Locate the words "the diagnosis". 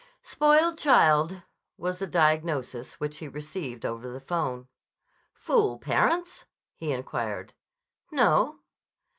1.99-2.99